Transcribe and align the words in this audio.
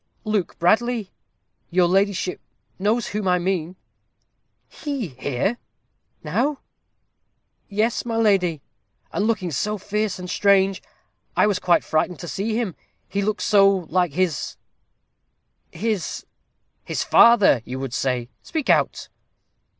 "Luke 0.23 0.57
Bradley; 0.57 1.11
your 1.69 1.87
ladyship 1.87 2.41
knows 2.79 3.09
whom 3.09 3.27
I 3.27 3.37
mean." 3.37 3.75
"He 4.67 5.09
here 5.09 5.59
now?" 6.23 6.61
"Yes, 7.69 8.03
my 8.03 8.15
lady; 8.15 8.63
and 9.13 9.27
looking 9.27 9.51
so 9.51 9.77
fierce 9.77 10.17
and 10.17 10.27
strange, 10.27 10.81
I 11.37 11.45
was 11.45 11.59
quite 11.59 11.83
frightened 11.83 12.17
to 12.21 12.27
see 12.27 12.55
him. 12.57 12.73
He 13.07 13.21
looked 13.21 13.43
so 13.43 13.69
like 13.69 14.13
his 14.13 14.57
his" 15.69 16.25
"His 16.83 17.03
father, 17.03 17.61
you 17.63 17.77
would 17.79 17.93
say. 17.93 18.27
Speak 18.41 18.71
out." 18.71 19.07